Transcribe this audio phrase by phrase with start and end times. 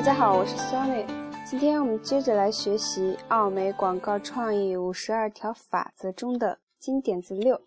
[0.00, 1.04] 大家好，我是 Sony。
[1.44, 7.60] 今天我们接着来学习奥美广告创意五十二条法则中的金点子六。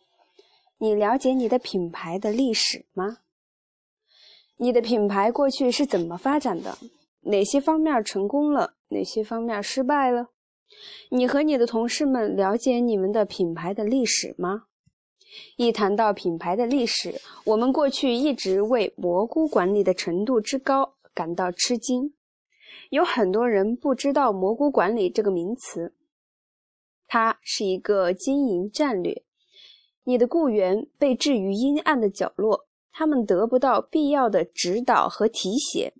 [0.80, 3.20] 你了解你的品牌的历史吗？
[4.58, 6.76] 你的品牌过去是怎么发展的？
[7.22, 8.74] 哪些方面成功了？
[8.88, 10.30] 哪些方面失败了？
[11.12, 14.64] 你和你的同事们了解你们的品牌的历史吗？
[15.58, 17.14] 一谈到品牌的历史，
[17.46, 22.12] 我们过去一直为蘑菇管理的程度之高感到吃惊。
[22.90, 25.94] 有很多人不知道蘑菇管理这个名词，
[27.08, 29.24] 它是一个经营战略。
[30.04, 35.94] 你的雇员被置于阴暗的角落，他们得不到必要的指导和提携。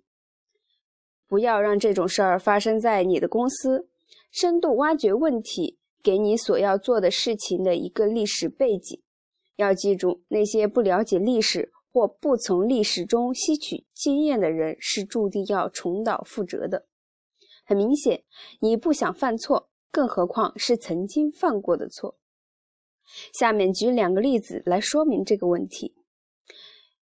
[1.26, 3.88] 不要让这种事儿发生在你的公司。
[4.30, 9.00] 深度挖掘问题，给你所要做的事情的一个历史背景。
[9.54, 16.86] 要记住，那些不了解历史或不从历史中吸取经验的人，是注定要重蹈覆辙的。
[17.64, 18.24] 很明显，
[18.58, 22.18] 你不想犯错，更何况是曾经犯过的错。
[23.32, 25.94] 下面举两个例子来说明这个问题。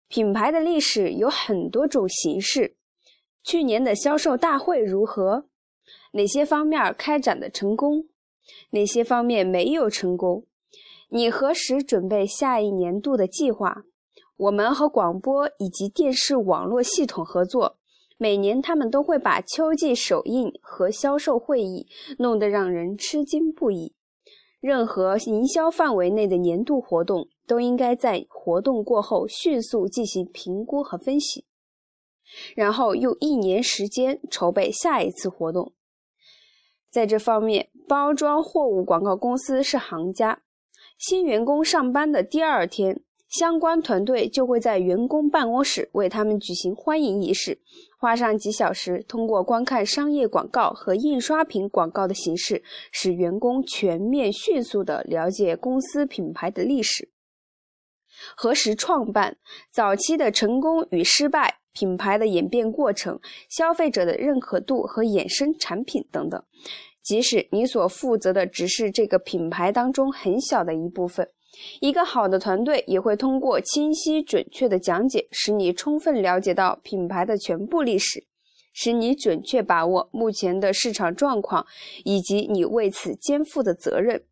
[0.08, 2.78] 品牌的历史有很多种形式。
[3.42, 5.48] 去年的销售大会如何？
[6.12, 8.10] 哪些方面开展的成功？
[8.70, 10.46] 哪些方面没有成功？
[11.10, 13.86] 你何时准备下一年度的计划？
[14.38, 17.78] 我们和广播以及电视网络系统合作，
[18.18, 21.88] 每年他们都会把秋季首映和销售会议
[22.20, 23.94] 弄得让人吃惊不已。
[24.60, 31.46] 任何营销范围内的年度活动都应该在活动过后迅速进行评估和分析，
[32.56, 35.74] 然后用一年时间筹备下一次活动。
[36.90, 40.42] 在这方面，包装货物广告公司是行家。
[40.98, 43.04] 新员工上班的第二天，
[43.38, 47.60] 相关团队就会在员工办公室为他们举行欢迎仪式，
[48.00, 57.10] 花上几小时，通过观看商业广告和印刷品广告的形式，使员工全面、迅速地了解公司品牌的历史。
[58.38, 59.36] 何时创办？
[59.70, 61.58] 早期的成功与失败？
[61.74, 63.20] 品牌的演变过程？
[63.50, 66.42] 消费者的认可度和衍生产品等等。
[67.04, 71.30] 即使你所负责的只是这个品牌当中很小的一部分，
[71.80, 78.26] 一个好的团队也会通过清晰准确的讲解，使你充分了解到品牌的全部历史，
[78.74, 81.66] 使你准确把握目前的市场状况
[82.04, 84.24] 以及你为此肩负的责任。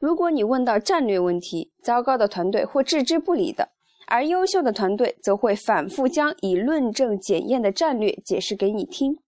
[0.00, 3.68] 如果你问到战略问题，糟糕的团队会置之不理的，
[4.06, 9.18] 而优秀的团队则会反复将已论证检验的战略解释给你听。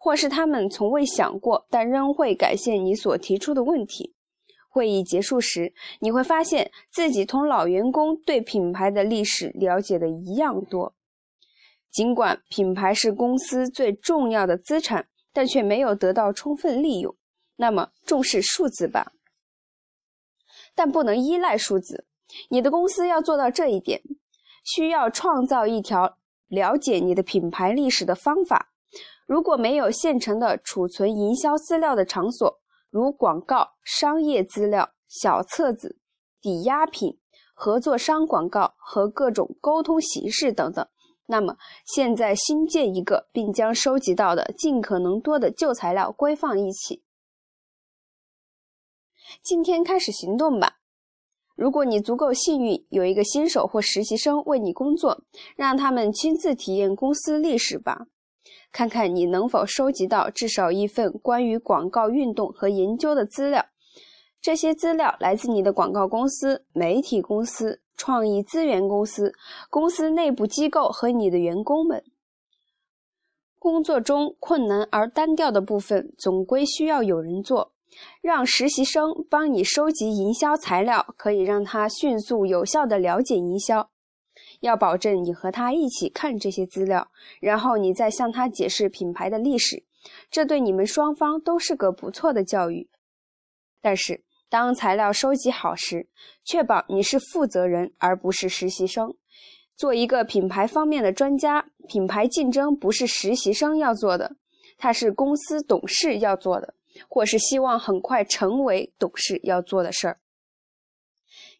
[0.00, 4.14] 或是他们从未想过，但仍会感谢你所提出的问题。
[4.68, 10.94] 会议结束时，你会发现自己同老员工对品牌的历史了解的一样多。
[11.90, 17.16] 尽管品牌是公司最重要的资产，但却没有得到充分利用。
[17.56, 19.12] 那么，重视数字吧，
[20.74, 22.04] 但不能依赖数字。
[22.50, 24.00] 你的公司要做到这一点，
[24.62, 28.70] 需要创造一条了解你的品牌历史的方法。
[29.26, 32.60] 如果没有现成的储存营销资料的场所，
[32.90, 35.98] 如广告、商业资料、小册子、
[36.40, 37.18] 抵押品、
[37.54, 40.88] 合作商广告和各种沟通形式等等，
[41.26, 47.02] 那么现在新建一个，并将收集到的尽可能多的旧材料归放一起。
[49.42, 50.78] 今天开始行动吧！
[51.54, 55.24] 如果你足够幸运，有一个新手或实习生为你工作，
[55.56, 58.06] 让他们亲自体验公司历史吧。
[58.70, 63.66] 看看你能否收集到至少一份关于广告运动和研究的资料。
[64.40, 69.32] 这些资料来自你的广告公司、媒体公司、创意资源公司、
[69.68, 72.04] 公司内部机构和你的员工们。
[73.58, 77.72] 工作中困难而单调的部分总归需要有人做。
[78.20, 83.90] 让实习生帮你收集营销材料，可以让他迅速有效地了解营销。
[84.60, 87.10] 要保证你和他一起看这些资料，
[87.40, 89.84] 然后你再向他解释品牌的历史，
[90.30, 92.88] 这对你们双方都是个不错的教育。
[93.80, 96.08] 但是，当材料收集好时，
[96.44, 99.14] 确保你是负责人而不是实习生。
[99.76, 104.34] 做一个品牌方面的专家，品牌竞争不是实习生要做的，
[104.76, 106.74] 它是公司董事要做的，
[107.08, 110.18] 或是希望很快成为董事要做的事儿。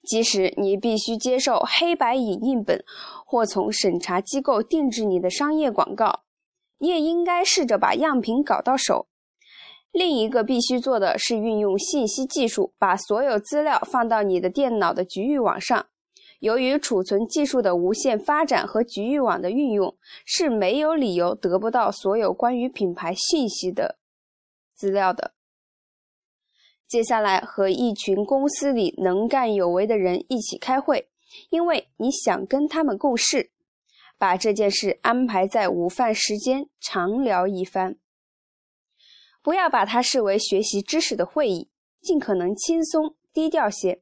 [0.09, 2.83] 即使你必须接受黑白影印本，
[3.27, 6.23] 或从审查机构定制你的商业广告，
[6.79, 9.07] 你也应该试着把样品搞到手。
[9.93, 15.87] 另一个必须做的是运用信息技术，把所有资料放到你的电脑的局域网上，
[16.41, 19.95] 由于储存技术的无限发展和局域网的运用，
[20.25, 23.99] 是没有理由得不到所有关于品牌信息的
[24.75, 25.33] 资料的。
[26.89, 31.11] 接下来和一群公司里能干有为的人一起开会，
[31.51, 33.51] 因为你想跟他们共事，
[34.17, 37.97] 把这件事安排在午饭时间，长聊一番。
[39.43, 41.69] 不要把它视为学习知识的会议，
[42.01, 44.01] 尽可能轻松低调些。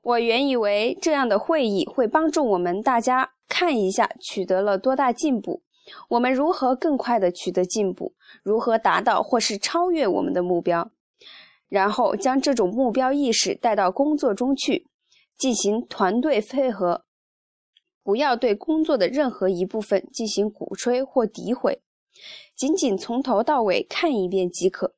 [0.00, 5.62] 我原以为这样的会议会帮助我们大家看一下取得了多大进步，
[6.08, 10.90] 我们如何更快的取得进步，如何达到或是超越我们的目标，
[11.68, 14.86] 然后将这种目标意识带到工作中去，
[15.36, 17.04] 进行团队配合。
[18.02, 21.82] 不要对工作的任何一部分进行鼓吹或诋毁，
[22.56, 24.94] 仅仅从头到尾看一遍即可。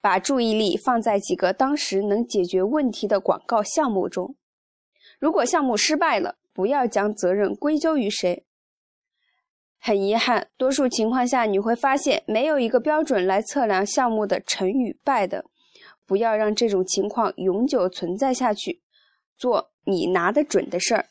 [0.00, 4.34] 把注意力放在几个当时能解决问题的广告项目中。
[5.18, 8.46] 如果项目失败了，不要将责任归咎于谁。
[9.78, 15.44] 很遗憾，多数情况下你会发现没有一个标准来测量项目的成与败的。
[16.10, 18.82] 不要让这种情况永久存在下去。
[19.36, 21.06] 做你拿得准的事儿。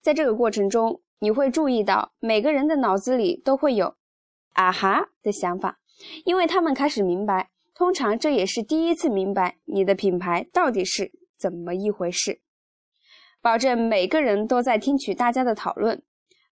[0.00, 3.96] 在这个过程中，你会注意到每个人的脑子里都会有
[4.54, 5.80] “啊哈”的想法。
[6.24, 12.40] 因为他们开始明白，通常这也是第一次明白你的品牌到底是怎么一回事。
[13.42, 16.02] 保证每个人都在听取大家的讨论，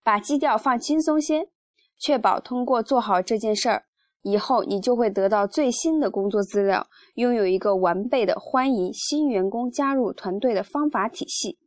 [0.02, 1.48] 把基调放轻松些，
[1.96, 3.86] 确保通过做好这件事儿
[4.24, 11.58] 以后，你就会得到最新的工作资料，拥有一个完备的欢迎新员工加入团队的方法体系。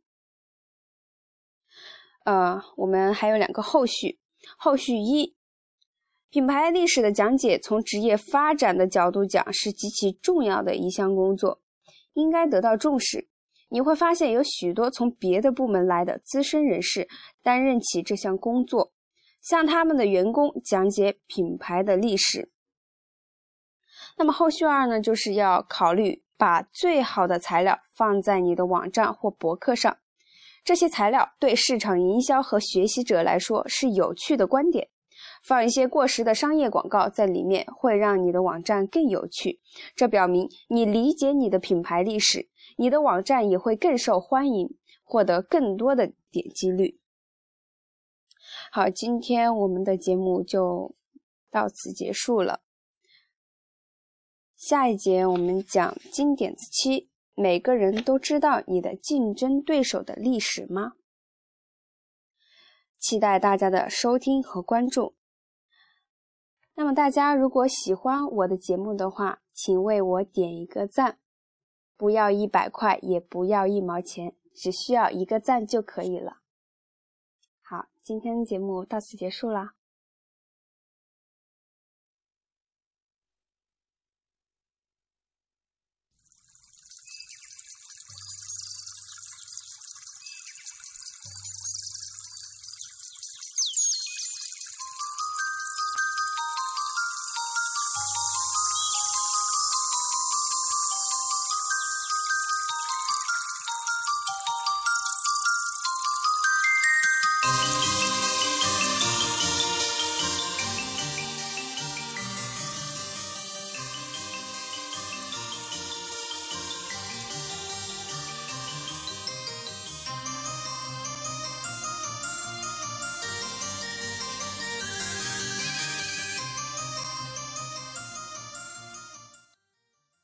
[2.24, 4.18] 呃，我们还有两个后续，
[4.58, 5.36] 后续一。
[6.30, 11.60] 品牌历史的讲解，从职业发展的角度讲，是极其重要的一项工作，
[12.14, 13.28] 应该得到重视。
[13.68, 17.06] 你会发现有许多从别的部门来的资深人士
[17.42, 18.92] 担任起这项工作，
[19.40, 22.50] 向他们的员工讲解品牌的历史。
[24.16, 29.96] 那么后续二呢，就是要考虑把最好的材料放在你的网站或博客上，
[30.64, 34.88] 这些材料对市场营销和学习者来说是有趣的观点。
[35.44, 39.60] 放一些过时的商业广告在里面，会让你的网站更有趣。
[39.94, 44.68] 这表明你理解你的品牌历史，你的网站也会更受欢迎，
[45.04, 46.98] 获得更多的点击率。
[48.70, 50.94] 好，今天我们的节目就
[51.50, 52.60] 到此结束了。
[54.54, 60.92] 下一节我们讲金点子七：每个人都知道你的竞争对手的历史吗？
[62.98, 65.14] 期待大家的收听和关注。
[66.74, 71.18] 那么大家如果喜欢我的节目的话，请为我点一个赞，
[71.96, 76.42] 不要一百块，也不要一毛钱，只需要一个赞就可以了。
[78.08, 79.74] 今天的节目到此结束啦。